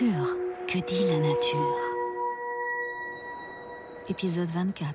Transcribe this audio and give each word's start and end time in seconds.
Que 0.00 0.78
dit 0.78 1.06
la 1.06 1.18
nature 1.18 1.76
Épisode 4.08 4.48
24. 4.48 4.94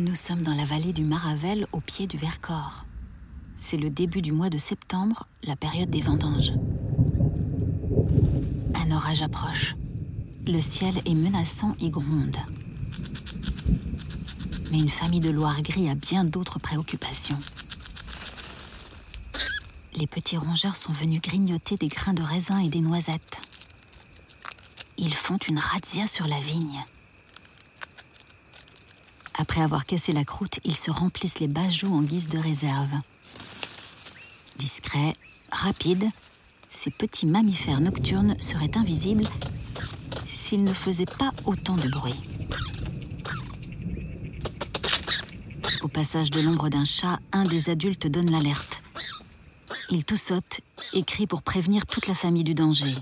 Nous 0.00 0.14
sommes 0.14 0.42
dans 0.42 0.54
la 0.54 0.64
vallée 0.64 0.94
du 0.94 1.04
Maravel 1.04 1.66
au 1.72 1.80
pied 1.80 2.06
du 2.06 2.16
Vercors. 2.16 2.86
C'est 3.56 3.76
le 3.76 3.90
début 3.90 4.22
du 4.22 4.32
mois 4.32 4.48
de 4.48 4.56
septembre, 4.56 5.26
la 5.42 5.56
période 5.56 5.90
des 5.90 6.00
vendanges. 6.00 6.54
Un 8.74 8.92
orage 8.92 9.20
approche. 9.20 9.76
Le 10.46 10.58
ciel 10.62 11.02
est 11.04 11.14
menaçant 11.14 11.76
et 11.82 11.90
gronde. 11.90 12.38
Mais 14.72 14.78
une 14.78 14.88
famille 14.88 15.20
de 15.20 15.28
Loire 15.28 15.60
gris 15.60 15.90
a 15.90 15.94
bien 15.94 16.24
d'autres 16.24 16.58
préoccupations. 16.58 17.38
Les 19.96 20.06
petits 20.06 20.38
rongeurs 20.38 20.76
sont 20.76 20.92
venus 20.92 21.20
grignoter 21.20 21.76
des 21.76 21.88
grains 21.88 22.14
de 22.14 22.22
raisin 22.22 22.58
et 22.60 22.70
des 22.70 22.80
noisettes. 22.80 23.42
Ils 24.96 25.12
font 25.12 25.36
une 25.36 25.58
razzia 25.58 26.06
sur 26.06 26.26
la 26.26 26.40
vigne. 26.40 26.86
Après 29.40 29.62
avoir 29.62 29.86
cassé 29.86 30.12
la 30.12 30.22
croûte, 30.22 30.60
ils 30.64 30.76
se 30.76 30.90
remplissent 30.90 31.40
les 31.40 31.48
bajoux 31.48 31.94
en 31.94 32.02
guise 32.02 32.28
de 32.28 32.36
réserve. 32.36 32.90
Discrets, 34.58 35.14
rapides, 35.50 36.10
ces 36.68 36.90
petits 36.90 37.24
mammifères 37.24 37.80
nocturnes 37.80 38.38
seraient 38.38 38.76
invisibles 38.76 39.24
s'ils 40.36 40.62
ne 40.62 40.74
faisaient 40.74 41.06
pas 41.06 41.32
autant 41.46 41.78
de 41.78 41.88
bruit. 41.88 42.20
Au 45.80 45.88
passage 45.88 46.30
de 46.30 46.42
l'ombre 46.42 46.68
d'un 46.68 46.84
chat, 46.84 47.18
un 47.32 47.46
des 47.46 47.70
adultes 47.70 48.08
donne 48.08 48.30
l'alerte. 48.30 48.82
Il 49.90 50.04
toussote 50.04 50.60
et 50.92 51.02
crie 51.02 51.26
pour 51.26 51.40
prévenir 51.40 51.86
toute 51.86 52.08
la 52.08 52.14
famille 52.14 52.44
du 52.44 52.52
danger. 52.52 52.92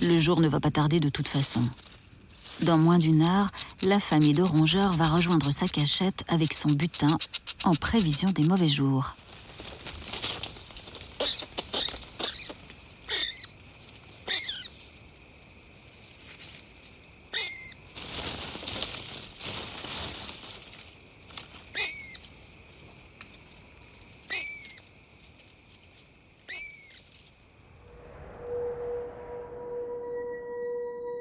Le 0.00 0.18
jour 0.18 0.40
ne 0.40 0.48
va 0.48 0.58
pas 0.58 0.72
tarder 0.72 0.98
de 0.98 1.08
toute 1.08 1.28
façon. 1.28 1.62
Dans 2.62 2.78
moins 2.78 2.98
d'une 2.98 3.22
heure, 3.22 3.50
la 3.82 3.98
famille 3.98 4.34
de 4.34 4.42
rongeurs 4.42 4.92
va 4.92 5.08
rejoindre 5.08 5.50
sa 5.52 5.66
cachette 5.66 6.22
avec 6.28 6.54
son 6.54 6.68
butin 6.68 7.18
en 7.64 7.74
prévision 7.74 8.30
des 8.30 8.44
mauvais 8.44 8.68
jours. 8.68 9.16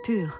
Pur, 0.04 0.40